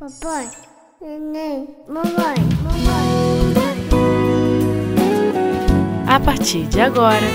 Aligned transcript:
Papai, 0.00 0.48
neném, 0.98 1.68
mamãe, 1.86 2.34
mamãe. 2.62 3.54
A 6.08 6.18
partir 6.18 6.64
de 6.68 6.80
agora, 6.80 7.26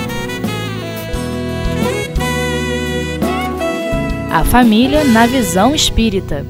a 4.34 4.44
família 4.46 5.04
na 5.04 5.28
visão 5.28 5.76
espírita. 5.76 6.44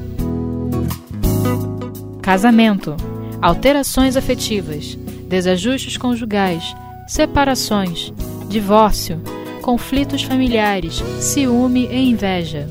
Casamento, 2.22 2.96
alterações 3.42 4.16
afetivas, 4.16 4.94
desajustes 5.28 5.98
conjugais, 5.98 6.74
separações, 7.06 8.10
divórcio, 8.48 9.20
conflitos 9.60 10.22
familiares, 10.22 10.94
ciúme 11.20 11.86
e 11.88 12.08
inveja. 12.08 12.70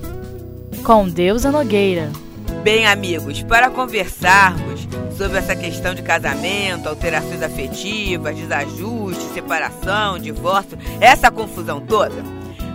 Com 0.84 1.08
Deusa 1.08 1.52
Nogueira. 1.52 2.25
Bem, 2.66 2.88
amigos, 2.88 3.44
para 3.44 3.70
conversarmos 3.70 4.88
sobre 5.16 5.38
essa 5.38 5.56
questão 5.56 5.94
de 5.94 6.02
casamento, 6.02 6.90
alterações 6.90 7.44
afetivas, 7.44 8.36
desajuste, 8.36 9.22
separação, 9.36 10.18
divórcio, 10.18 10.76
essa 11.00 11.30
confusão 11.30 11.80
toda, 11.80 12.24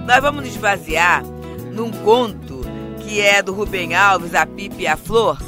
nós 0.07 0.21
vamos 0.21 0.45
nos 0.45 0.57
basear 0.59 1.25
num 1.73 1.91
conto 1.91 2.61
que 3.01 3.21
é 3.21 3.43
do 3.43 3.53
Rubem 3.53 3.97
Alves, 3.97 4.33
A 4.33 4.47
Pipe 4.47 4.85
e 4.85 4.87
a 4.87 4.97
Flor, 4.97 5.43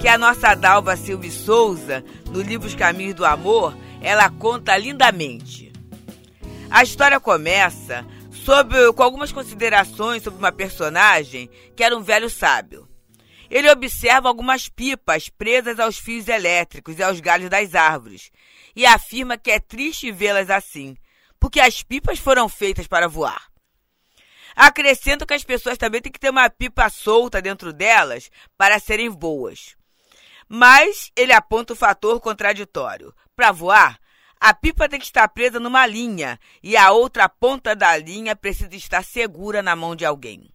que 0.00 0.08
a 0.08 0.18
nossa 0.18 0.56
Dalva 0.56 0.96
Silva 0.96 1.30
Souza, 1.30 2.04
no 2.32 2.42
livro 2.42 2.66
Os 2.66 2.74
Caminhos 2.74 3.14
do 3.14 3.24
Amor, 3.24 3.76
ela 4.02 4.28
conta 4.28 4.76
lindamente. 4.76 5.72
A 6.68 6.82
história 6.82 7.20
começa 7.20 8.04
sobre, 8.32 8.92
com 8.92 9.04
algumas 9.04 9.30
considerações 9.30 10.24
sobre 10.24 10.40
uma 10.40 10.50
personagem 10.50 11.48
que 11.76 11.84
era 11.84 11.96
um 11.96 12.02
velho 12.02 12.28
sábio. 12.28 12.92
Ele 13.50 13.70
observa 13.70 14.28
algumas 14.28 14.68
pipas 14.68 15.28
presas 15.28 15.78
aos 15.78 15.98
fios 15.98 16.28
elétricos 16.28 16.98
e 16.98 17.02
aos 17.02 17.20
galhos 17.20 17.50
das 17.50 17.74
árvores 17.74 18.30
e 18.74 18.84
afirma 18.86 19.38
que 19.38 19.50
é 19.50 19.60
triste 19.60 20.10
vê-las 20.10 20.50
assim, 20.50 20.96
porque 21.38 21.60
as 21.60 21.82
pipas 21.82 22.18
foram 22.18 22.48
feitas 22.48 22.86
para 22.86 23.08
voar. 23.08 23.48
Acrescenta 24.56 25.26
que 25.26 25.34
as 25.34 25.44
pessoas 25.44 25.76
também 25.76 26.00
têm 26.00 26.12
que 26.12 26.18
ter 26.18 26.30
uma 26.30 26.48
pipa 26.48 26.88
solta 26.88 27.42
dentro 27.42 27.72
delas 27.72 28.30
para 28.56 28.78
serem 28.78 29.10
boas. 29.10 29.76
Mas 30.48 31.10
ele 31.16 31.32
aponta 31.32 31.72
o 31.72 31.76
fator 31.76 32.20
contraditório. 32.20 33.12
Para 33.34 33.50
voar, 33.50 33.98
a 34.40 34.54
pipa 34.54 34.88
tem 34.88 35.00
que 35.00 35.06
estar 35.06 35.26
presa 35.28 35.58
numa 35.58 35.86
linha 35.86 36.38
e 36.62 36.76
a 36.76 36.92
outra 36.92 37.28
ponta 37.28 37.74
da 37.74 37.96
linha 37.96 38.36
precisa 38.36 38.76
estar 38.76 39.02
segura 39.02 39.62
na 39.62 39.74
mão 39.74 39.96
de 39.96 40.04
alguém. 40.04 40.53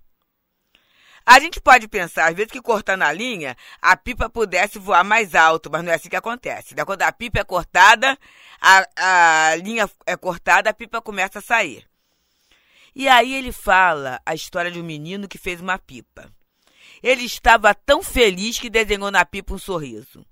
A 1.30 1.40
gente 1.40 1.62
pode 1.62 1.88
pensar, 1.88 2.28
às 2.28 2.36
vezes, 2.36 2.52
que 2.52 2.60
cortando 2.60 3.04
a 3.04 3.14
linha, 3.14 3.56
a 3.80 3.96
pipa 3.96 4.28
pudesse 4.28 4.80
voar 4.80 5.04
mais 5.04 5.36
alto, 5.36 5.70
mas 5.70 5.84
não 5.84 5.92
é 5.92 5.94
assim 5.94 6.10
que 6.10 6.16
acontece. 6.16 6.74
Né? 6.74 6.84
Quando 6.84 7.04
a 7.04 7.12
pipa 7.12 7.38
é 7.40 7.44
cortada, 7.44 8.18
a, 8.60 9.52
a 9.52 9.56
linha 9.58 9.88
é 10.08 10.18
cortada, 10.18 10.72
a 10.72 10.74
pipa 10.74 11.00
começa 11.00 11.38
a 11.38 11.42
sair. 11.44 11.88
E 12.96 13.08
aí 13.08 13.32
ele 13.32 13.52
fala 13.52 14.20
a 14.26 14.34
história 14.34 14.72
de 14.72 14.82
um 14.82 14.84
menino 14.84 15.28
que 15.28 15.38
fez 15.38 15.62
uma 15.62 15.78
pipa. 15.78 16.34
Ele 17.04 17.26
estava 17.26 17.76
tão 17.76 18.02
feliz 18.02 18.58
que 18.58 18.68
desenhou 18.68 19.12
na 19.12 19.24
pipa 19.24 19.54
um 19.54 19.60
sorriso. 19.60 20.26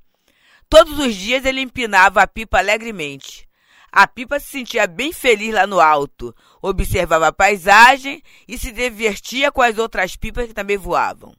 Todos 0.68 0.98
os 0.98 1.14
dias 1.14 1.46
ele 1.46 1.62
empinava 1.62 2.24
a 2.24 2.28
pipa 2.28 2.58
alegremente. 2.58 3.47
A 3.92 4.08
pipa 4.08 4.40
se 4.40 4.48
sentia 4.48 4.86
bem 4.86 5.12
feliz 5.14 5.54
lá 5.54 5.66
no 5.66 5.80
alto, 5.80 6.36
observava 6.62 7.28
a 7.28 7.34
paisagem 7.34 8.22
e 8.48 8.58
se 8.58 8.72
divertia 8.72 9.52
com 9.52 9.62
as 9.62 9.78
outras 9.78 10.16
pipas 10.16 10.48
que 10.48 10.54
também 10.54 10.78
voavam. 10.78 11.34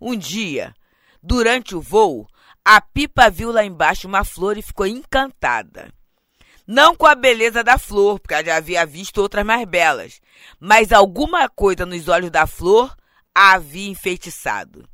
Um 0.00 0.16
dia, 0.16 0.74
durante 1.22 1.74
o 1.74 1.80
voo, 1.80 2.26
a 2.64 2.80
pipa 2.80 3.30
viu 3.30 3.52
lá 3.52 3.64
embaixo 3.64 4.08
uma 4.08 4.24
flor 4.24 4.56
e 4.56 4.62
ficou 4.62 4.86
encantada. 4.86 5.92
Não 6.66 6.94
com 6.94 7.06
a 7.06 7.14
beleza 7.14 7.64
da 7.64 7.76
flor, 7.78 8.20
porque 8.20 8.34
ela 8.34 8.44
já 8.44 8.56
havia 8.56 8.86
visto 8.86 9.18
outras 9.18 9.44
mais 9.44 9.66
belas, 9.66 10.20
mas 10.58 10.92
alguma 10.92 11.48
coisa 11.48 11.84
nos 11.84 12.08
olhos 12.08 12.30
da 12.30 12.46
flor 12.46 12.96
a 13.34 13.52
havia 13.52 13.90
enfeitiçado. 13.90 14.88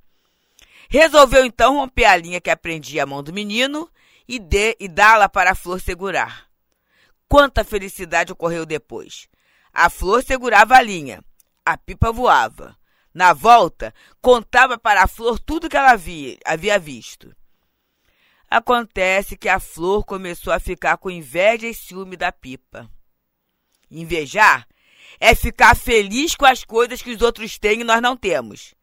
Resolveu 0.89 1.45
então 1.45 1.75
romper 1.77 2.05
a 2.05 2.17
linha 2.17 2.41
que 2.41 2.51
aprendia 2.51 3.03
a 3.03 3.07
mão 3.07 3.23
do 3.23 3.33
menino 3.33 3.91
e, 4.29 4.41
e 4.79 4.89
dá-la 4.89 5.29
para 5.29 5.53
a 5.53 5.55
flor 5.55 5.81
segurar. 5.81 6.46
Quanta 7.29 7.65
felicidade 7.65 8.33
ocorreu 8.33 8.65
depois! 8.65 9.29
A 9.73 9.91
flor 9.91 10.23
segurava 10.23 10.77
a 10.77 10.83
linha, 10.83 11.23
a 11.65 11.77
pipa 11.77 12.11
voava. 12.11 12.77
Na 13.13 13.33
volta, 13.33 13.95
contava 14.21 14.79
para 14.79 15.03
a 15.03 15.07
flor 15.07 15.39
tudo 15.39 15.69
que 15.69 15.77
ela 15.77 15.93
havia, 15.93 16.39
havia 16.45 16.79
visto. 16.79 17.35
Acontece 18.49 19.37
que 19.37 19.49
a 19.49 19.59
flor 19.59 20.05
começou 20.05 20.53
a 20.53 20.61
ficar 20.61 20.97
com 20.99 21.11
inveja 21.11 21.67
e 21.67 21.75
ciúme 21.75 22.17
da 22.17 22.31
pipa. 22.31 22.89
Invejar 23.91 24.67
é 25.19 25.35
ficar 25.35 25.75
feliz 25.75 26.35
com 26.35 26.47
as 26.47 26.63
coisas 26.63 27.03
que 27.03 27.11
os 27.11 27.23
outros 27.23 27.59
têm 27.59 27.81
e 27.81 27.85
nós 27.85 28.01
não 28.01 28.17
temos. 28.17 28.75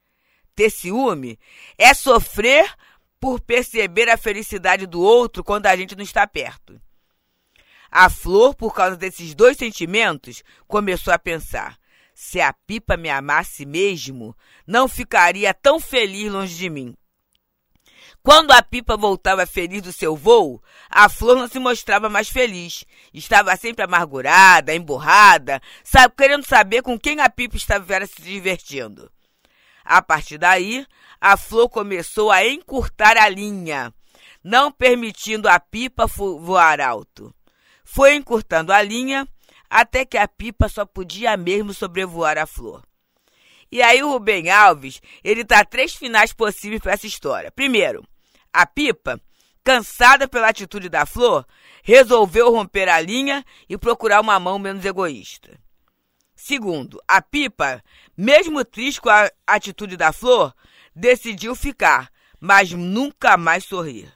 Ter 0.55 0.69
ciúme 0.69 1.39
é 1.77 1.93
sofrer 1.93 2.71
por 3.19 3.39
perceber 3.39 4.09
a 4.09 4.17
felicidade 4.17 4.85
do 4.85 5.01
outro 5.01 5.43
quando 5.43 5.67
a 5.67 5.75
gente 5.75 5.95
não 5.95 6.03
está 6.03 6.27
perto. 6.27 6.81
A 7.95 8.09
flor, 8.09 8.55
por 8.55 8.73
causa 8.73 8.97
desses 8.97 9.35
dois 9.35 9.55
sentimentos, 9.55 10.43
começou 10.67 11.13
a 11.13 11.19
pensar: 11.19 11.77
se 12.15 12.41
a 12.41 12.51
pipa 12.51 12.97
me 12.97 13.07
amasse 13.07 13.67
mesmo, 13.67 14.35
não 14.65 14.87
ficaria 14.87 15.53
tão 15.53 15.79
feliz 15.79 16.31
longe 16.31 16.55
de 16.55 16.71
mim. 16.71 16.97
Quando 18.23 18.49
a 18.49 18.63
pipa 18.63 18.97
voltava 18.97 19.45
feliz 19.45 19.83
do 19.83 19.93
seu 19.93 20.15
voo, 20.15 20.59
a 20.89 21.07
flor 21.07 21.37
não 21.37 21.47
se 21.47 21.59
mostrava 21.59 22.09
mais 22.09 22.29
feliz. 22.29 22.83
Estava 23.13 23.55
sempre 23.57 23.83
amargurada, 23.83 24.73
emburrada, 24.73 25.61
sabe, 25.83 26.15
querendo 26.17 26.47
saber 26.47 26.81
com 26.81 26.97
quem 26.99 27.19
a 27.19 27.29
pipa 27.29 27.57
estava 27.57 28.07
se 28.07 28.23
divertindo. 28.23 29.11
A 29.85 30.01
partir 30.01 30.39
daí, 30.39 30.83
a 31.21 31.37
flor 31.37 31.69
começou 31.69 32.31
a 32.31 32.43
encurtar 32.43 33.17
a 33.17 33.29
linha, 33.29 33.93
não 34.43 34.71
permitindo 34.71 35.47
a 35.47 35.59
pipa 35.59 36.07
voar 36.07 36.81
alto. 36.81 37.31
Foi 37.93 38.15
encurtando 38.15 38.73
a 38.73 38.81
linha 38.81 39.27
até 39.69 40.03
que 40.03 40.17
a 40.17 40.27
pipa 40.27 40.67
só 40.67 40.83
podia 40.83 41.37
mesmo 41.37 41.75
sobrevoar 41.75 42.39
a 42.39 42.47
flor. 42.47 42.81
E 43.71 43.83
aí 43.83 44.01
o 44.01 44.09
Rubem 44.09 44.49
Alves, 44.49 44.99
ele 45.23 45.43
dá 45.43 45.63
três 45.63 45.93
finais 45.93 46.33
possíveis 46.33 46.81
para 46.81 46.93
essa 46.93 47.05
história. 47.05 47.51
Primeiro, 47.51 48.03
a 48.51 48.65
pipa, 48.65 49.21
cansada 49.63 50.27
pela 50.27 50.47
atitude 50.47 50.89
da 50.89 51.05
flor, 51.05 51.45
resolveu 51.83 52.51
romper 52.51 52.89
a 52.89 52.99
linha 52.99 53.45
e 53.69 53.77
procurar 53.77 54.21
uma 54.21 54.39
mão 54.39 54.57
menos 54.57 54.83
egoísta. 54.83 55.59
Segundo, 56.35 56.99
a 57.07 57.21
pipa, 57.21 57.79
mesmo 58.17 58.65
triste 58.65 58.99
com 58.99 59.09
a 59.11 59.29
atitude 59.45 59.95
da 59.95 60.11
flor, 60.11 60.51
decidiu 60.95 61.55
ficar, 61.55 62.11
mas 62.39 62.71
nunca 62.71 63.37
mais 63.37 63.65
sorrir. 63.65 64.11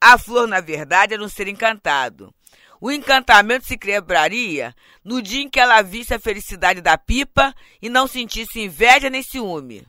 A 0.00 0.16
flor, 0.16 0.48
na 0.48 0.60
verdade, 0.60 1.12
era 1.12 1.22
um 1.22 1.28
ser 1.28 1.46
encantado. 1.46 2.34
O 2.84 2.92
encantamento 2.92 3.64
se 3.64 3.78
quebraria 3.78 4.76
no 5.02 5.22
dia 5.22 5.40
em 5.40 5.48
que 5.48 5.58
ela 5.58 5.80
visse 5.80 6.12
a 6.12 6.18
felicidade 6.18 6.82
da 6.82 6.98
pipa 6.98 7.54
e 7.80 7.88
não 7.88 8.06
sentisse 8.06 8.60
inveja 8.60 9.08
nem 9.08 9.22
ciúme. 9.22 9.86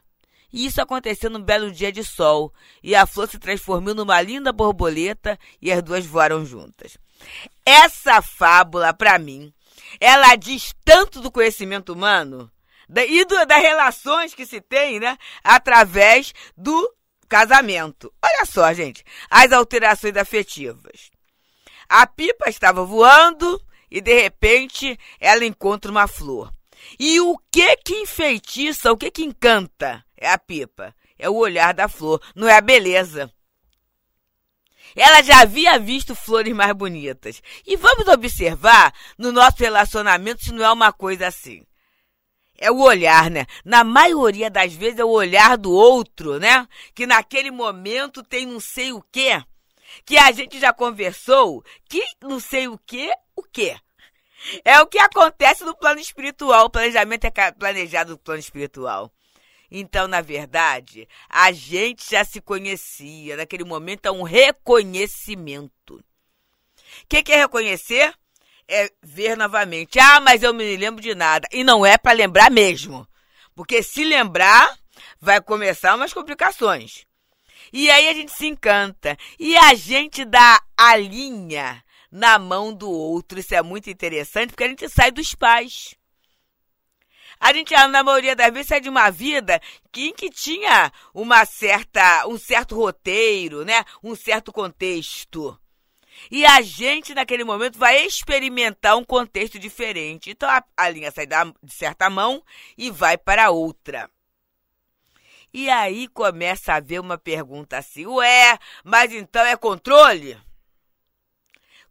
E 0.53 0.66
isso 0.66 0.81
aconteceu 0.81 1.29
num 1.29 1.41
belo 1.41 1.73
dia 1.73 1.91
de 1.91 2.06
sol, 2.06 2.53
e 2.81 2.95
a 2.95 3.06
flor 3.06 3.28
se 3.28 3.38
transformou 3.38 3.94
numa 3.94 4.22
linda 4.22 4.53
borboleta 4.53 5.38
e 5.61 5.73
as 5.73 5.83
duas 5.83 6.06
voaram 6.06 6.45
juntas. 6.45 6.97
Essa 7.66 8.22
fábula, 8.22 8.94
para 8.94 9.19
mim, 9.19 9.53
ela 10.00 10.33
diz 10.38 10.73
tanto 10.85 11.19
do 11.19 11.29
conhecimento 11.29 11.91
humano 11.91 12.50
e 13.09 13.25
do, 13.25 13.45
das 13.45 13.62
relações 13.62 14.33
que 14.33 14.45
se 14.45 14.62
tem, 14.62 15.01
né, 15.01 15.17
através 15.44 16.33
do 16.56 16.95
casamento. 17.27 18.13
Olha 18.23 18.45
só, 18.45 18.71
gente, 18.71 19.03
as 19.30 19.51
alterações 19.51 20.15
afetivas. 20.15 21.13
A 21.87 22.07
pipa 22.07 22.49
estava 22.49 22.83
voando 22.83 23.61
e 23.89 24.01
de 24.01 24.13
repente 24.21 24.99
ela 25.19 25.45
encontra 25.45 25.91
uma 25.91 26.07
flor. 26.07 26.53
E 26.99 27.19
o 27.19 27.37
que 27.51 27.77
que 27.77 27.93
enfeitiça, 28.01 28.91
o 28.91 28.97
que 28.97 29.09
que 29.11 29.23
encanta 29.23 30.03
é 30.17 30.29
a 30.29 30.37
pipa? 30.37 30.95
É 31.17 31.29
o 31.29 31.35
olhar 31.35 31.73
da 31.73 31.87
flor, 31.87 32.21
não 32.35 32.47
é 32.47 32.57
a 32.57 32.61
beleza. 32.61 33.31
Ela 34.95 35.21
já 35.21 35.41
havia 35.41 35.77
visto 35.77 36.15
flores 36.15 36.55
mais 36.55 36.71
bonitas. 36.73 37.41
E 37.65 37.75
vamos 37.75 38.07
observar 38.07 38.93
no 39.17 39.31
nosso 39.31 39.57
relacionamento 39.59 40.43
se 40.43 40.53
não 40.53 40.63
é 40.63 40.71
uma 40.71 40.93
coisa 40.93 41.27
assim. 41.27 41.65
É 42.57 42.71
o 42.71 42.79
olhar, 42.79 43.29
né? 43.29 43.45
Na 43.65 43.83
maioria 43.83 44.49
das 44.49 44.73
vezes 44.73 44.99
é 44.99 45.03
o 45.03 45.09
olhar 45.09 45.57
do 45.57 45.71
outro, 45.71 46.39
né? 46.39 46.65
Que 46.93 47.05
naquele 47.05 47.51
momento 47.51 48.23
tem 48.23 48.45
não 48.45 48.61
sei 48.61 48.93
o 48.93 49.03
quê 49.11 49.43
que 50.05 50.17
a 50.17 50.31
gente 50.31 50.59
já 50.59 50.73
conversou, 50.73 51.63
que 51.89 52.03
não 52.21 52.39
sei 52.39 52.67
o 52.67 52.77
que, 52.77 53.11
o 53.35 53.43
que. 53.43 53.75
É 54.63 54.79
o 54.79 54.87
que 54.87 54.99
acontece 54.99 55.63
no 55.63 55.75
plano 55.75 55.99
espiritual. 55.99 56.65
O 56.65 56.69
planejamento 56.69 57.25
é 57.25 57.51
planejado 57.51 58.11
no 58.11 58.17
plano 58.17 58.39
espiritual. 58.39 59.11
Então, 59.71 60.07
na 60.07 60.21
verdade, 60.21 61.07
a 61.27 61.51
gente 61.51 62.09
já 62.11 62.23
se 62.23 62.39
conhecia. 62.39 63.35
Naquele 63.35 63.63
momento 63.63 64.05
é 64.05 64.11
um 64.11 64.23
reconhecimento. 64.23 65.95
O 65.95 67.07
que, 67.09 67.23
que 67.23 67.33
é 67.33 67.37
reconhecer? 67.37 68.13
É 68.67 68.91
ver 69.01 69.35
novamente. 69.35 69.99
Ah, 69.99 70.19
mas 70.19 70.43
eu 70.43 70.53
me 70.53 70.77
lembro 70.77 71.01
de 71.01 71.15
nada. 71.15 71.47
E 71.51 71.63
não 71.63 71.85
é 71.85 71.97
para 71.97 72.13
lembrar 72.13 72.51
mesmo. 72.51 73.07
Porque 73.55 73.81
se 73.81 74.03
lembrar, 74.03 74.77
vai 75.19 75.41
começar 75.41 75.95
umas 75.95 76.13
complicações. 76.13 77.05
E 77.77 77.92
aí 77.92 78.07
a 78.07 78.13
gente 78.13 78.31
se 78.31 78.48
encanta. 78.48 79.18
E 79.38 79.57
a 79.57 79.74
gente 79.74 80.24
dá 80.24 80.62
a 80.77 80.95
linha 80.95 81.83
na 82.10 82.39
mão 82.39 82.74
do 82.74 82.89
outro. 82.89 83.38
Isso 83.38 83.54
é 83.54 83.62
muito 83.62 83.89
interessante 83.89 84.51
porque 84.51 84.63
a 84.63 84.69
gente 84.69 84.88
sai 84.88 85.12
dos 85.12 85.36
pais. 85.36 85.94
A 87.38 87.51
gente, 87.51 87.74
na 87.89 88.01
maioria 88.01 88.33
das 88.33 88.54
vezes, 88.54 88.69
sai 88.69 88.80
de 88.80 88.88
uma 88.88 89.10
vida 89.10 89.62
que, 89.92 90.06
em 90.07 90.13
que 90.13 90.30
tinha 90.30 90.89
uma 91.13 91.44
certa, 91.44 92.25
um 92.27 92.38
certo 92.38 92.77
roteiro, 92.77 93.66
né? 93.66 93.83
um 94.01 94.16
certo 94.16 94.54
contexto. 94.54 95.60
E 96.31 96.45
a 96.45 96.62
gente, 96.62 97.13
naquele 97.13 97.44
momento, 97.44 97.78
vai 97.78 98.06
experimentar 98.06 98.95
um 98.95 99.04
contexto 99.04 99.60
diferente. 99.60 100.30
Então, 100.30 100.50
a, 100.50 100.63
a 100.78 100.88
linha 100.88 101.12
sai 101.12 101.28
da, 101.28 101.44
de 101.44 101.74
certa 101.74 102.10
mão 102.10 102.42
e 102.78 102.89
vai 102.89 103.18
para 103.18 103.51
outra. 103.51 104.10
E 105.57 105.69
aí 105.69 106.10
começa 106.10 106.74
a 106.74 106.75
haver 106.75 107.00
uma 107.00 107.18
pergunta 107.18 107.78
assim: 107.78 108.06
ué, 108.06 108.60
mas 108.84 109.13
então 109.13 109.42
é 109.42 109.56
controle? 109.56 110.38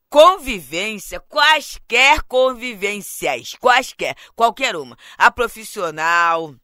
Convivência, 0.07 1.19
quaisquer 1.19 2.23
convivências, 2.25 3.55
quaisquer, 3.55 4.15
qualquer 4.37 4.77
uma. 4.77 4.99
A 5.17 5.31
profissional, 5.31 6.55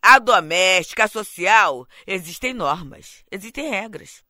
a 0.00 0.20
doméstica, 0.20 1.02
a 1.02 1.08
social, 1.08 1.84
existem 2.06 2.54
normas, 2.54 3.24
existem 3.28 3.68
regras. 3.68 4.22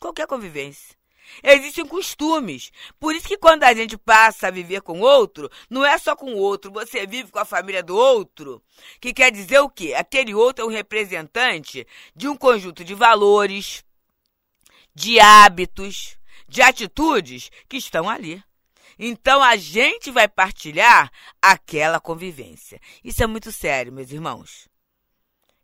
Qualquer 0.00 0.26
convivência. 0.26 0.96
Existem 1.42 1.86
costumes. 1.86 2.72
Por 2.98 3.14
isso 3.14 3.28
que 3.28 3.36
quando 3.36 3.64
a 3.64 3.74
gente 3.74 3.96
passa 3.96 4.48
a 4.48 4.50
viver 4.50 4.82
com 4.82 5.00
outro, 5.00 5.50
não 5.70 5.84
é 5.84 5.96
só 5.98 6.16
com 6.16 6.34
o 6.34 6.38
outro, 6.38 6.72
você 6.72 7.06
vive 7.06 7.30
com 7.30 7.38
a 7.38 7.44
família 7.44 7.82
do 7.82 7.96
outro, 7.96 8.62
que 9.00 9.12
quer 9.12 9.30
dizer 9.30 9.60
o 9.60 9.68
quê? 9.68 9.94
Aquele 9.94 10.34
outro 10.34 10.64
é 10.64 10.68
um 10.68 10.70
representante 10.70 11.86
de 12.14 12.28
um 12.28 12.36
conjunto 12.36 12.84
de 12.84 12.94
valores, 12.94 13.84
de 14.94 15.20
hábitos, 15.20 16.16
de 16.48 16.62
atitudes 16.62 17.50
que 17.68 17.76
estão 17.76 18.08
ali. 18.08 18.42
Então 18.98 19.42
a 19.42 19.56
gente 19.56 20.10
vai 20.10 20.28
partilhar 20.28 21.10
aquela 21.40 21.98
convivência. 21.98 22.80
Isso 23.02 23.22
é 23.22 23.26
muito 23.26 23.50
sério, 23.50 23.92
meus 23.92 24.10
irmãos. 24.10 24.71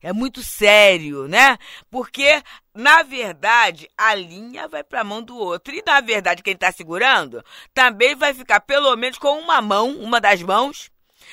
É 0.01 0.13
muito 0.13 0.43
sério, 0.43 1.27
né? 1.27 1.59
Porque, 1.91 2.43
na 2.73 3.03
verdade, 3.03 3.89
a 3.97 4.15
linha 4.15 4.69
vai 4.69 4.85
para 4.85 5.01
a 5.01 5.05
mão 5.05 5.23
do 5.23 5.37
outro. 5.37 5.75
E, 5.75 5.83
na 5.85 6.01
verdade, 6.01 6.43
quem 6.43 6.55
está 6.55 6.71
segurando 6.71 7.45
também 7.75 8.15
vai 8.15 8.33
ficar, 8.33 8.61
pelo 8.61 8.95
menos, 8.97 9.19
com 9.19 9.39
uma 9.39 9.61
mão, 9.61 9.91
uma 9.99 10.21
das 10.21 10.41
mãos, 10.41 10.91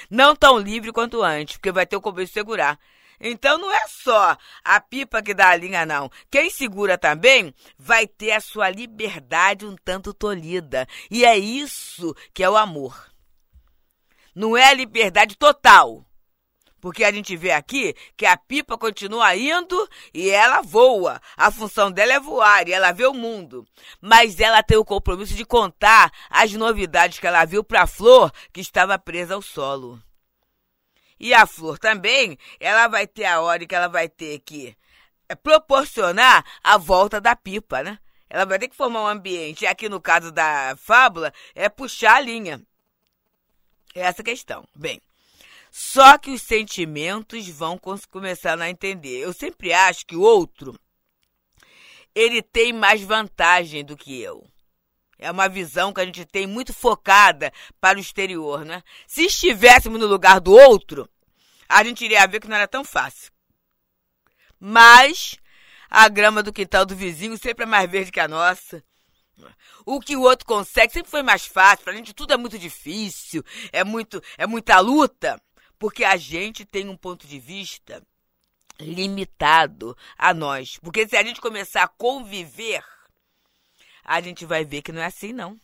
não 0.10 0.36
tão 0.36 0.58
livre 0.58 0.92
quanto 0.92 1.22
antes, 1.22 1.58
porque 1.58 1.72
vai 1.72 1.86
ter 1.86 1.96
o 1.96 2.02
compromisso 2.02 2.34
de 2.34 2.40
segurar. 2.40 2.80
Então 3.20 3.58
não 3.58 3.72
é 3.72 3.88
só 3.88 4.38
a 4.64 4.82
pipa 4.82 5.22
que 5.22 5.34
dá 5.34 5.50
a 5.50 5.56
linha, 5.56 5.86
não. 5.86 6.12
Quem 6.30 6.50
segura 6.50 6.98
também 6.98 7.54
vai 7.78 8.08
ter 8.08 8.32
a 8.32 8.42
sua 8.42 8.70
liberdade 8.70 9.66
um 9.66 9.76
tanto 9.76 10.14
tolhida. 10.14 10.88
E 11.10 11.24
é 11.24 11.38
isso 11.38 12.14
que 12.34 12.44
é 12.44 12.50
o 12.50 12.58
amor. 12.58 13.12
Não 14.34 14.58
é 14.58 14.66
a 14.66 14.74
liberdade 14.74 15.38
total. 15.38 16.06
Porque 16.86 17.04
a 17.04 17.12
gente 17.12 17.36
vê 17.36 17.50
aqui 17.50 17.96
que 18.16 18.28
a 18.28 18.38
pipa 18.38 18.78
continua 18.78 19.36
indo 19.36 19.90
e 20.14 20.30
ela 20.30 20.62
voa. 20.62 21.20
A 21.36 21.50
função 21.50 21.92
dela 21.92 22.14
é 22.14 22.20
voar 22.20 22.68
e 22.68 22.74
ela 22.74 22.92
vê 22.92 23.08
o 23.08 23.14
mundo. 23.14 23.68
Mas 24.00 24.40
ela 24.40 24.62
tem 24.62 24.78
o 24.78 24.86
compromisso 24.86 25.34
de 25.34 25.44
contar 25.44 26.12
as 26.30 26.54
novidades 26.54 27.18
que 27.18 27.26
ela 27.26 27.44
viu 27.44 27.64
para 27.64 27.82
a 27.82 27.88
flor 27.88 28.32
que 28.54 28.62
estava 28.62 29.00
presa 29.00 29.34
ao 29.34 29.42
solo. 29.42 30.00
E 31.20 31.34
a 31.34 31.48
flor 31.48 31.80
também, 31.80 32.38
ela 32.60 32.88
vai 32.88 33.08
ter 33.08 33.26
a 33.26 33.42
hora 33.42 33.66
que 33.66 33.74
ela 33.74 33.88
vai 33.88 34.08
ter 34.08 34.38
que 34.46 34.78
é, 35.28 35.34
proporcionar 35.34 36.46
a 36.64 36.78
volta 36.78 37.20
da 37.20 37.36
pipa, 37.36 37.82
né? 37.82 37.98
Ela 38.30 38.46
vai 38.46 38.60
ter 38.60 38.68
que 38.68 38.76
formar 38.76 39.02
um 39.02 39.08
ambiente. 39.08 39.66
Aqui 39.66 39.90
no 39.90 40.00
caso 40.00 40.32
da 40.32 40.76
fábula, 40.78 41.34
é 41.56 41.68
puxar 41.68 42.18
a 42.18 42.22
linha. 42.22 42.62
É 43.96 44.02
essa 44.02 44.22
questão. 44.22 44.64
Bem, 44.76 45.02
só 45.78 46.18
que 46.18 46.32
os 46.32 46.42
sentimentos 46.42 47.50
vão 47.50 47.78
começar 48.10 48.58
a 48.62 48.70
entender. 48.70 49.20
Eu 49.20 49.34
sempre 49.34 49.74
acho 49.74 50.06
que 50.06 50.16
o 50.16 50.22
outro 50.22 50.80
ele 52.16 52.42
tem 52.42 52.72
mais 52.72 53.02
vantagem 53.02 53.84
do 53.84 53.98
que 53.98 54.22
eu. 54.22 54.50
É 55.20 55.30
uma 55.30 55.50
visão 55.50 55.92
que 55.92 56.00
a 56.00 56.06
gente 56.06 56.24
tem 56.24 56.48
muito 56.48 56.74
focada 56.74 57.52
para 57.82 57.98
o 57.98 58.02
exterior, 58.02 58.64
né? 58.64 58.82
Se 59.06 59.26
estivéssemos 59.26 60.00
no 60.00 60.08
lugar 60.08 60.40
do 60.40 60.54
outro, 60.54 61.10
a 61.68 61.84
gente 61.84 62.06
iria 62.06 62.26
ver 62.26 62.40
que 62.40 62.48
não 62.48 62.56
era 62.56 62.70
tão 62.70 62.86
fácil. 62.86 63.30
Mas 64.58 65.36
a 65.90 66.08
grama 66.08 66.42
do 66.42 66.54
quintal 66.54 66.86
do 66.86 66.96
vizinho 66.96 67.38
sempre 67.38 67.64
é 67.64 67.68
mais 67.68 67.92
verde 67.92 68.14
que 68.14 68.22
a 68.22 68.30
nossa. 68.30 68.82
O 69.86 70.00
que 70.00 70.16
o 70.16 70.22
outro 70.22 70.46
consegue 70.46 70.94
sempre 70.94 71.12
foi 71.12 71.22
mais 71.22 71.46
fácil. 71.46 71.84
Para 71.84 71.92
a 71.92 71.98
gente 71.98 72.14
tudo 72.14 72.34
é 72.34 72.38
muito 72.38 72.58
difícil, 72.58 73.44
é 73.74 73.84
muito, 73.84 74.24
é 74.38 74.48
muita 74.48 74.80
luta. 74.80 75.38
Porque 75.86 76.04
a 76.04 76.18
gente 76.18 76.66
tem 76.66 76.90
um 76.90 76.98
ponto 76.98 77.28
de 77.28 77.38
vista 77.38 78.02
limitado 78.80 79.96
a 80.18 80.34
nós. 80.34 80.80
Porque 80.82 81.08
se 81.08 81.16
a 81.16 81.22
gente 81.22 81.40
começar 81.40 81.84
a 81.84 81.88
conviver, 81.88 82.84
a 84.04 84.20
gente 84.20 84.48
vai 84.48 84.66
ver 84.66 84.82
que 84.82 84.92
não 84.92 85.00
é 85.00 85.06
assim, 85.06 85.32
não. 85.32 85.62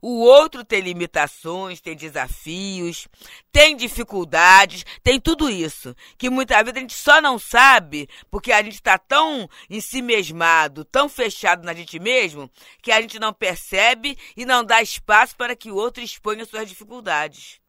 O 0.00 0.20
outro 0.20 0.64
tem 0.64 0.80
limitações, 0.80 1.82
tem 1.82 1.94
desafios, 1.94 3.08
tem 3.52 3.76
dificuldades, 3.76 4.86
tem 5.02 5.20
tudo 5.20 5.50
isso. 5.50 5.94
Que 6.16 6.30
muitas 6.30 6.56
vezes 6.60 6.74
a 6.74 6.80
gente 6.80 6.94
só 6.94 7.20
não 7.20 7.38
sabe 7.38 8.08
porque 8.30 8.52
a 8.52 8.62
gente 8.62 8.76
está 8.76 8.96
tão 8.96 9.50
em 9.68 9.82
si 9.82 10.00
mesmado, 10.00 10.82
tão 10.82 11.10
fechado 11.10 11.62
na 11.62 11.74
gente 11.74 11.98
mesmo, 11.98 12.50
que 12.80 12.90
a 12.90 13.02
gente 13.02 13.18
não 13.18 13.34
percebe 13.34 14.16
e 14.34 14.46
não 14.46 14.64
dá 14.64 14.80
espaço 14.80 15.36
para 15.36 15.54
que 15.54 15.70
o 15.70 15.76
outro 15.76 16.02
exponha 16.02 16.46
suas 16.46 16.66
dificuldades. 16.66 17.60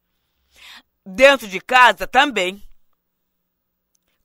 Dentro 1.06 1.46
de 1.46 1.60
casa 1.60 2.06
também. 2.06 2.62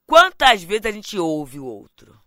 Quantas 0.06 0.64
vezes 0.64 0.86
a 0.86 0.92
gente 0.92 1.20
ouve 1.20 1.60
o 1.60 1.66
outro? 1.66 2.20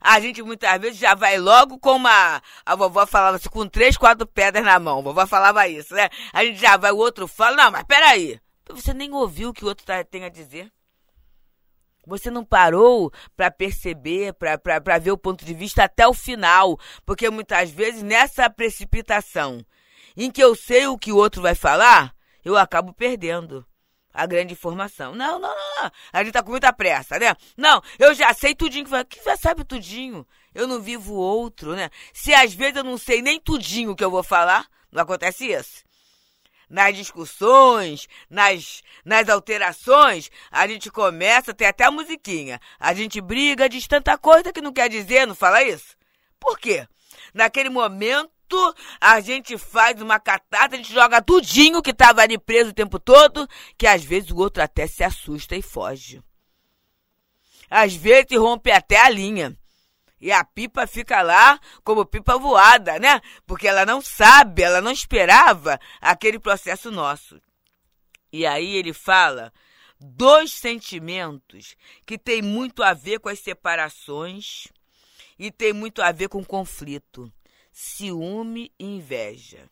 A 0.00 0.20
gente 0.20 0.42
muitas 0.42 0.78
vezes 0.80 0.98
já 0.98 1.14
vai 1.14 1.38
logo 1.38 1.78
com 1.78 1.92
uma. 1.92 2.42
A 2.66 2.74
vovó 2.74 3.06
falava 3.06 3.36
assim, 3.36 3.48
com 3.48 3.66
três, 3.66 3.96
quatro 3.96 4.26
pedras 4.26 4.64
na 4.64 4.78
mão. 4.78 4.98
A 4.98 5.02
vovó 5.02 5.26
falava 5.26 5.66
isso, 5.66 5.94
né? 5.94 6.10
A 6.32 6.44
gente 6.44 6.60
já 6.60 6.76
vai, 6.76 6.92
o 6.92 6.98
outro 6.98 7.26
fala, 7.26 7.56
não, 7.56 7.70
mas 7.70 7.84
peraí. 7.84 8.38
Você 8.68 8.92
nem 8.92 9.12
ouviu 9.12 9.48
o 9.50 9.52
que 9.52 9.64
o 9.64 9.68
outro 9.68 9.86
tá, 9.86 10.04
tem 10.04 10.24
a 10.24 10.28
dizer. 10.28 10.70
Você 12.06 12.30
não 12.30 12.44
parou 12.44 13.10
para 13.34 13.50
perceber, 13.50 14.34
para 14.34 14.98
ver 14.98 15.12
o 15.12 15.16
ponto 15.16 15.42
de 15.42 15.54
vista 15.54 15.84
até 15.84 16.06
o 16.06 16.12
final. 16.12 16.78
Porque 17.06 17.30
muitas 17.30 17.70
vezes 17.70 18.02
nessa 18.02 18.50
precipitação 18.50 19.64
em 20.14 20.30
que 20.30 20.42
eu 20.42 20.54
sei 20.54 20.86
o 20.86 20.98
que 20.98 21.12
o 21.12 21.16
outro 21.16 21.40
vai 21.40 21.54
falar, 21.54 22.13
eu 22.44 22.56
acabo 22.56 22.92
perdendo 22.92 23.66
a 24.14 24.26
grande 24.26 24.52
informação. 24.52 25.14
Não, 25.14 25.40
não, 25.40 25.48
não, 25.48 25.82
não. 25.82 25.90
A 26.12 26.22
gente 26.22 26.32
tá 26.32 26.42
com 26.42 26.52
muita 26.52 26.72
pressa, 26.72 27.18
né? 27.18 27.34
Não, 27.56 27.82
eu 27.98 28.14
já 28.14 28.32
sei 28.32 28.54
tudinho. 28.54 28.86
Que 29.08 29.22
já 29.24 29.36
sabe 29.36 29.64
tudinho. 29.64 30.24
Eu 30.54 30.68
não 30.68 30.80
vivo 30.80 31.14
outro, 31.14 31.74
né? 31.74 31.90
Se 32.12 32.32
às 32.32 32.54
vezes 32.54 32.76
eu 32.76 32.84
não 32.84 32.96
sei 32.96 33.20
nem 33.20 33.40
tudinho 33.40 33.96
que 33.96 34.04
eu 34.04 34.10
vou 34.10 34.22
falar, 34.22 34.68
não 34.92 35.02
acontece 35.02 35.50
isso. 35.50 35.82
Nas 36.70 36.96
discussões, 36.96 38.08
nas, 38.30 38.82
nas 39.04 39.28
alterações, 39.28 40.30
a 40.50 40.66
gente 40.66 40.90
começa, 40.90 41.52
tem 41.52 41.66
até 41.66 41.84
a 41.84 41.90
musiquinha. 41.90 42.60
A 42.78 42.94
gente 42.94 43.20
briga, 43.20 43.68
diz 43.68 43.86
tanta 43.86 44.16
coisa 44.16 44.52
que 44.52 44.60
não 44.60 44.72
quer 44.72 44.88
dizer, 44.88 45.26
não 45.26 45.34
fala 45.34 45.62
isso? 45.62 45.96
Por 46.38 46.58
quê? 46.58 46.86
Naquele 47.34 47.68
momento 47.68 48.33
a 49.00 49.20
gente 49.20 49.56
faz 49.58 50.00
uma 50.00 50.20
catata, 50.20 50.74
a 50.74 50.78
gente 50.78 50.92
joga 50.92 51.22
tudinho 51.22 51.82
que 51.82 51.90
estava 51.90 52.22
ali 52.22 52.38
preso 52.38 52.70
o 52.70 52.74
tempo 52.74 52.98
todo, 52.98 53.48
que 53.76 53.86
às 53.86 54.04
vezes 54.04 54.30
o 54.30 54.36
outro 54.36 54.62
até 54.62 54.86
se 54.86 55.02
assusta 55.02 55.56
e 55.56 55.62
foge. 55.62 56.22
Às 57.68 57.94
vezes 57.94 58.38
rompe 58.38 58.70
até 58.70 59.00
a 59.00 59.08
linha. 59.08 59.56
E 60.20 60.32
a 60.32 60.44
pipa 60.44 60.86
fica 60.86 61.20
lá 61.22 61.60
como 61.82 62.06
pipa 62.06 62.38
voada, 62.38 62.98
né? 62.98 63.20
Porque 63.46 63.68
ela 63.68 63.84
não 63.84 64.00
sabe, 64.00 64.62
ela 64.62 64.80
não 64.80 64.90
esperava 64.90 65.78
aquele 66.00 66.38
processo 66.38 66.90
nosso. 66.90 67.40
E 68.32 68.46
aí 68.46 68.76
ele 68.76 68.92
fala 68.92 69.52
dois 70.00 70.52
sentimentos 70.52 71.76
que 72.06 72.16
tem 72.16 72.40
muito 72.42 72.82
a 72.82 72.94
ver 72.94 73.20
com 73.20 73.28
as 73.28 73.38
separações 73.38 74.68
e 75.38 75.50
tem 75.50 75.72
muito 75.72 76.00
a 76.00 76.10
ver 76.12 76.28
com 76.28 76.40
o 76.40 76.46
conflito 76.46 77.30
ciúme 77.74 78.72
e 78.78 78.84
inveja. 78.84 79.68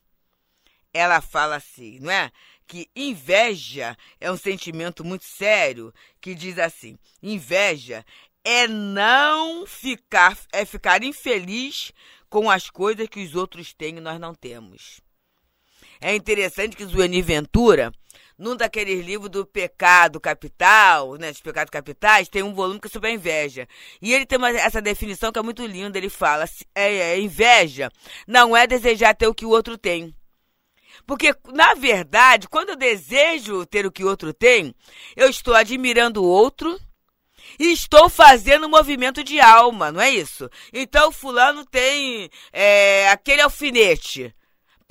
ela 0.92 1.22
fala 1.22 1.56
assim, 1.56 2.00
não 2.00 2.10
é? 2.10 2.30
Que 2.66 2.90
inveja 2.94 3.96
é 4.20 4.30
um 4.30 4.36
sentimento 4.36 5.04
muito 5.04 5.24
sério 5.24 5.94
que 6.20 6.34
diz 6.34 6.58
assim: 6.58 6.98
inveja 7.22 8.04
é 8.44 8.66
não 8.66 9.66
ficar, 9.66 10.36
é 10.52 10.64
ficar 10.64 11.02
infeliz 11.02 11.92
com 12.28 12.50
as 12.50 12.68
coisas 12.68 13.08
que 13.08 13.24
os 13.24 13.34
outros 13.34 13.72
têm 13.72 13.96
e 13.96 14.00
nós 14.00 14.18
não 14.18 14.34
temos. 14.34 15.00
É 16.00 16.14
interessante 16.14 16.76
que 16.76 16.84
Zueni 16.84 17.22
Ventura, 17.22 17.92
num 18.38 18.56
daqueles 18.56 19.04
livros 19.04 19.30
do 19.30 19.46
pecado 19.46 20.20
capital, 20.20 21.14
né, 21.16 21.30
dos 21.30 21.40
pecados 21.40 21.70
capitais, 21.70 22.28
tem 22.28 22.42
um 22.42 22.54
volume 22.54 22.80
que 22.80 22.88
é 22.88 22.90
sobre 22.90 23.10
a 23.10 23.12
inveja. 23.12 23.68
E 24.00 24.12
ele 24.12 24.26
tem 24.26 24.38
uma, 24.38 24.50
essa 24.50 24.80
definição 24.82 25.32
que 25.32 25.38
é 25.38 25.42
muito 25.42 25.64
linda. 25.66 25.98
Ele 25.98 26.08
fala: 26.08 26.44
é, 26.74 26.94
é, 26.96 27.20
inveja 27.20 27.90
não 28.26 28.56
é 28.56 28.66
desejar 28.66 29.14
ter 29.14 29.26
o 29.26 29.34
que 29.34 29.46
o 29.46 29.50
outro 29.50 29.78
tem. 29.78 30.14
Porque, 31.06 31.34
na 31.52 31.74
verdade, 31.74 32.48
quando 32.48 32.70
eu 32.70 32.76
desejo 32.76 33.66
ter 33.66 33.86
o 33.86 33.92
que 33.92 34.04
o 34.04 34.08
outro 34.08 34.32
tem, 34.32 34.74
eu 35.16 35.28
estou 35.28 35.54
admirando 35.54 36.22
o 36.22 36.26
outro 36.26 36.78
e 37.58 37.72
estou 37.72 38.08
fazendo 38.08 38.66
um 38.66 38.70
movimento 38.70 39.22
de 39.24 39.40
alma, 39.40 39.90
não 39.90 40.00
é 40.00 40.10
isso? 40.10 40.48
Então, 40.72 41.10
fulano 41.10 41.64
tem 41.66 42.30
é, 42.52 43.08
aquele 43.08 43.42
alfinete. 43.42 44.34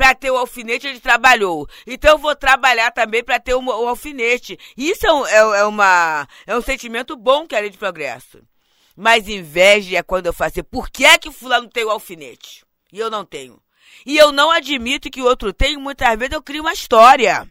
Para 0.02 0.16
ter 0.16 0.32
o 0.32 0.38
alfinete, 0.38 0.88
ele 0.88 1.00
trabalhou. 1.00 1.70
Então, 1.86 2.14
eu 2.14 2.18
vou 2.18 2.36
trabalhar 2.36 2.90
também 2.90 3.24
para 3.24 3.40
ter 3.40 3.54
o, 3.54 3.64
o, 3.64 3.88
alfinete. 3.88 4.58
Isso 4.76 5.06
é 5.06 5.14
um, 5.14 5.28
é, 5.28 5.60
é, 5.60 5.64
uma, 5.64 6.28
é 6.48 6.58
um 6.58 6.62
sentimento 6.64 7.16
bom 7.16 7.46
que 7.46 7.54
é 7.54 7.70
de 7.70 7.78
progresso. 7.78 8.42
Mas 8.98 9.28
inveja 9.28 10.00
é 10.00 10.02
quando 10.02 10.26
eu 10.26 10.34
faço 10.34 10.54
assim, 10.60 10.64
por 10.64 10.90
que 10.90 11.06
é 11.06 11.20
que 11.20 11.30
fulano 11.30 11.70
tem 11.70 11.86
o 11.86 11.92
alfinete? 11.92 12.66
E 12.92 12.98
eu 12.98 13.12
não 13.12 13.24
tenho. 13.24 13.62
E 14.04 14.18
eu 14.18 14.32
não 14.32 14.50
admito 14.50 15.08
que 15.12 15.22
o 15.22 15.26
outro 15.26 15.54
tem, 15.54 15.78
muitas 15.78 16.18
vezes 16.18 16.34
eu 16.34 16.42
crio 16.42 16.64
uma 16.64 16.74
história. 16.74 17.48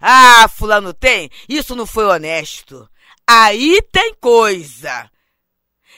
Ah, 0.00 0.48
fulano 0.48 0.94
tem? 0.94 1.28
Isso 1.46 1.76
não 1.76 1.84
foi 1.84 2.06
honesto. 2.06 2.88
Aí 3.26 3.82
tem 3.92 4.14
coisa. 4.14 5.10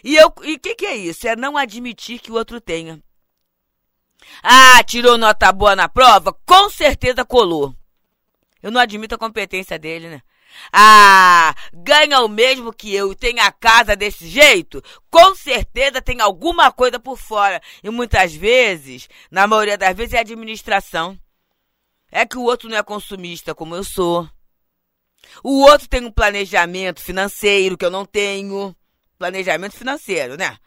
E 0.03 0.17
e 0.17 0.25
o 0.25 0.33
que, 0.33 0.75
que 0.75 0.87
é 0.87 0.97
isso? 0.97 1.29
É 1.29 1.37
não 1.37 1.57
admitir 1.57 2.19
que 2.19 2.33
o 2.33 2.35
outro 2.35 2.61
tenha. 2.61 3.01
Ah, 4.43 4.83
tirou 4.85 5.19
nota 5.19 5.53
boa 5.53 5.77
na 5.77 5.89
prova? 5.89 6.33
Com 6.47 6.71
certeza 6.71 7.25
colou. 7.25 7.75
Eu 8.63 8.71
não 8.71 8.81
admito 8.81 9.15
a 9.15 9.19
competência 9.19 9.79
dele, 9.79 10.09
né? 10.09 10.23
Ah, 10.73 11.55
ganha 11.73 12.21
o 12.21 12.29
mesmo 12.29 12.73
que 12.73 12.95
eu 12.95 13.13
e 13.13 13.17
tem 13.17 13.39
a 13.41 13.51
casa 13.53 13.97
desse 13.97 14.27
jeito? 14.29 14.83
Com 15.11 15.35
certeza 15.35 16.03
tem 16.03 16.21
alguma 16.21 16.71
coisa 16.73 16.99
por 16.99 17.17
fora. 17.17 17.61
E 17.83 17.91
muitas 17.91 18.35
vezes, 18.35 19.09
na 19.31 19.47
maioria 19.47 19.79
das 19.79 19.97
vezes, 19.97 20.15
é 20.15 20.19
administração. 20.19 21.19
É 22.11 22.27
que 22.27 22.37
o 22.37 22.43
outro 22.43 22.69
não 22.69 22.77
é 22.77 22.83
consumista 22.83 23.55
como 23.55 23.75
eu 23.75 23.85
sou. 23.85 24.29
O 25.45 25.63
outro 25.63 25.89
tem 25.89 26.05
um 26.05 26.11
planejamento 26.11 27.01
financeiro 27.01 27.79
que 27.79 27.85
eu 27.85 27.91
não 27.91 28.05
tenho. 28.05 28.75
Planejamento 29.19 29.77
financeiro, 29.77 30.37
né? 30.37 30.59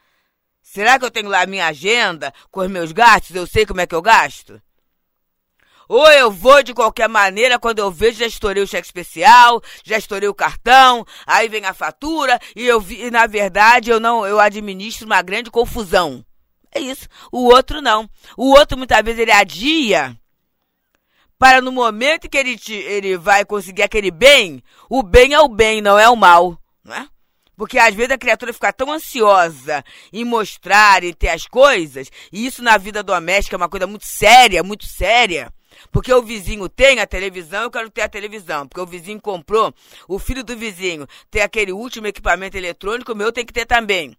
Será 0.64 0.98
que 0.98 1.04
eu 1.04 1.10
tenho 1.10 1.28
lá 1.28 1.42
a 1.42 1.46
minha 1.46 1.66
agenda 1.66 2.32
com 2.50 2.60
os 2.60 2.70
meus 2.70 2.90
gastos? 2.90 3.36
Eu 3.36 3.46
sei 3.46 3.66
como 3.66 3.82
é 3.82 3.86
que 3.86 3.94
eu 3.94 4.00
gasto? 4.00 4.60
Ou 5.86 6.10
eu 6.10 6.30
vou 6.30 6.62
de 6.62 6.72
qualquer 6.72 7.06
maneira, 7.06 7.58
quando 7.58 7.80
eu 7.80 7.90
vejo, 7.90 8.20
já 8.20 8.26
estourei 8.26 8.62
o 8.62 8.66
cheque 8.66 8.86
especial, 8.86 9.62
já 9.84 9.98
estourei 9.98 10.26
o 10.26 10.34
cartão, 10.34 11.06
aí 11.26 11.50
vem 11.50 11.66
a 11.66 11.74
fatura, 11.74 12.40
e 12.56 12.66
eu 12.66 12.80
vi, 12.80 13.02
e 13.02 13.10
na 13.10 13.26
verdade 13.26 13.90
eu 13.90 14.00
não, 14.00 14.26
eu 14.26 14.40
administro 14.40 15.04
uma 15.04 15.20
grande 15.20 15.50
confusão. 15.50 16.24
É 16.72 16.80
isso. 16.80 17.06
O 17.30 17.44
outro 17.44 17.82
não. 17.82 18.08
O 18.34 18.48
outro 18.48 18.78
muitas 18.78 19.04
vezes 19.04 19.20
ele 19.20 19.32
adia 19.32 20.18
para 21.38 21.60
no 21.60 21.70
momento 21.70 22.28
que 22.28 22.38
ele, 22.38 22.56
te, 22.56 22.72
ele 22.72 23.18
vai 23.18 23.44
conseguir 23.44 23.82
aquele 23.82 24.10
bem, 24.10 24.62
o 24.88 25.02
bem 25.02 25.34
é 25.34 25.40
o 25.40 25.48
bem, 25.48 25.82
não 25.82 25.98
é 25.98 26.08
o 26.08 26.16
mal, 26.16 26.58
não 26.82 26.94
é? 26.94 27.06
Porque 27.56 27.78
às 27.78 27.94
vezes 27.94 28.12
a 28.12 28.18
criatura 28.18 28.52
fica 28.52 28.72
tão 28.72 28.92
ansiosa 28.92 29.84
em 30.12 30.24
mostrar 30.24 31.04
e 31.04 31.14
ter 31.14 31.28
as 31.28 31.46
coisas, 31.46 32.10
e 32.32 32.46
isso 32.46 32.62
na 32.62 32.76
vida 32.76 33.02
doméstica 33.02 33.56
é 33.56 33.58
uma 33.58 33.68
coisa 33.68 33.86
muito 33.86 34.06
séria, 34.06 34.62
muito 34.62 34.86
séria. 34.86 35.52
Porque 35.90 36.12
o 36.12 36.22
vizinho 36.22 36.68
tem 36.68 37.00
a 37.00 37.06
televisão, 37.06 37.62
eu 37.62 37.70
quero 37.70 37.90
ter 37.90 38.02
a 38.02 38.08
televisão. 38.08 38.66
Porque 38.66 38.80
o 38.80 38.86
vizinho 38.86 39.20
comprou, 39.20 39.74
o 40.08 40.18
filho 40.18 40.44
do 40.44 40.56
vizinho 40.56 41.06
tem 41.30 41.42
aquele 41.42 41.72
último 41.72 42.06
equipamento 42.06 42.56
eletrônico, 42.56 43.12
o 43.12 43.16
meu 43.16 43.32
tem 43.32 43.44
que 43.44 43.52
ter 43.52 43.66
também. 43.66 44.16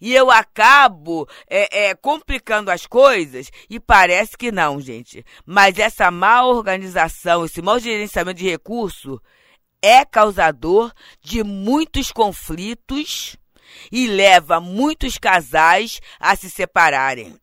E 0.00 0.14
eu 0.14 0.30
acabo 0.30 1.28
é, 1.48 1.86
é, 1.86 1.94
complicando 1.94 2.70
as 2.70 2.86
coisas 2.86 3.50
e 3.70 3.78
parece 3.78 4.36
que 4.36 4.52
não, 4.52 4.80
gente. 4.80 5.24
Mas 5.46 5.78
essa 5.78 6.10
má 6.10 6.44
organização, 6.44 7.44
esse 7.44 7.62
mau 7.62 7.78
gerenciamento 7.78 8.38
de 8.38 8.50
recurso 8.50 9.20
é 9.84 10.02
causador 10.02 10.90
de 11.20 11.44
muitos 11.44 12.10
conflitos 12.10 13.36
e 13.92 14.06
leva 14.06 14.58
muitos 14.58 15.18
casais 15.18 16.00
a 16.18 16.34
se 16.34 16.48
separarem. 16.48 17.38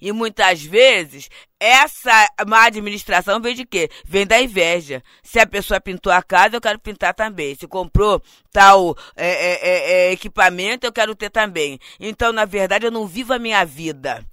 E 0.00 0.12
muitas 0.12 0.62
vezes 0.62 1.28
essa 1.58 2.28
má 2.46 2.66
administração 2.66 3.40
vem 3.40 3.56
de 3.56 3.66
quê? 3.66 3.90
Vem 4.04 4.24
da 4.24 4.40
inveja. 4.40 5.02
Se 5.24 5.40
a 5.40 5.46
pessoa 5.46 5.80
pintou 5.80 6.12
a 6.12 6.22
casa, 6.22 6.54
eu 6.54 6.60
quero 6.60 6.78
pintar 6.78 7.12
também. 7.14 7.56
Se 7.56 7.66
comprou 7.66 8.22
tal 8.52 8.96
é, 9.16 9.26
é, 9.26 9.68
é, 9.68 9.90
é, 9.90 10.12
equipamento, 10.12 10.86
eu 10.86 10.92
quero 10.92 11.16
ter 11.16 11.30
também. 11.30 11.80
Então, 11.98 12.32
na 12.32 12.44
verdade, 12.44 12.86
eu 12.86 12.92
não 12.92 13.08
vivo 13.08 13.32
a 13.32 13.40
minha 13.40 13.64
vida. 13.64 14.24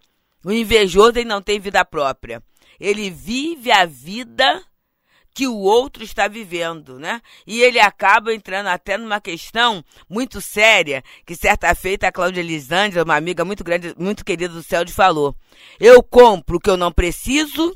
O 0.44 0.52
invejoso 0.52 1.18
ele 1.18 1.26
não 1.28 1.42
tem 1.42 1.60
vida 1.60 1.84
própria. 1.84 2.44
Ele 2.80 3.10
vive 3.10 3.72
a 3.72 3.88
vida 3.88 4.64
que 5.36 5.48
o 5.48 5.58
outro 5.58 6.02
está 6.02 6.30
vivendo, 6.30 6.98
né? 6.98 7.22
E 7.46 7.62
ele 7.62 7.78
acaba 7.78 8.34
entrando 8.34 8.68
até 8.68 8.98
numa 8.98 9.20
questão 9.20 9.84
muito 10.10 10.40
séria, 10.40 11.04
que 11.26 11.36
certa 11.36 11.76
feita 11.76 12.08
a 12.08 12.12
Cláudia 12.12 12.42
Lisandra, 12.42 13.04
uma 13.04 13.18
amiga 13.18 13.44
muito 13.44 13.62
grande, 13.62 13.94
muito 13.98 14.24
querida 14.24 14.54
do 14.54 14.64
Céu, 14.64 14.88
falou: 14.88 15.36
Eu 15.78 16.02
compro 16.02 16.56
o 16.56 16.60
que 16.60 16.70
eu 16.70 16.78
não 16.78 16.90
preciso 16.90 17.76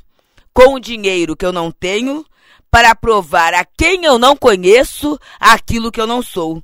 com 0.53 0.75
o 0.75 0.79
dinheiro 0.79 1.35
que 1.35 1.45
eu 1.45 1.51
não 1.51 1.69
tenho 1.69 2.25
para 2.71 2.95
provar 2.95 3.53
a 3.53 3.65
quem 3.65 4.05
eu 4.05 4.17
não 4.17 4.37
conheço 4.37 5.19
aquilo 5.37 5.91
que 5.91 5.99
eu 5.99 6.07
não 6.07 6.21
sou. 6.21 6.63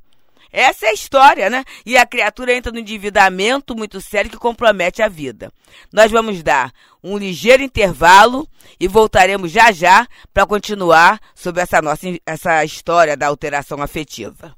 Essa 0.56 0.86
é 0.86 0.90
a 0.90 0.94
história, 0.94 1.50
né? 1.50 1.66
E 1.86 1.98
a 1.98 2.06
criatura 2.06 2.56
entra 2.56 2.72
no 2.72 2.80
endividamento 2.80 3.76
muito 3.76 4.00
sério 4.00 4.32
que 4.32 4.38
compromete 4.38 5.02
a 5.02 5.10
vida. 5.10 5.52
Nós 5.92 6.10
vamos 6.10 6.42
dar 6.42 6.72
um 7.04 7.18
ligeiro 7.18 7.62
intervalo 7.62 8.48
e 8.80 8.88
voltaremos 8.88 9.52
já 9.52 9.74
já 9.74 10.08
para 10.34 10.46
continuar 10.46 11.20
sobre 11.36 11.62
essa 11.62 11.82
nossa 11.82 12.08
essa 12.26 12.64
história 12.64 13.18
da 13.18 13.28
alteração 13.28 13.82
afetiva. 13.82 14.56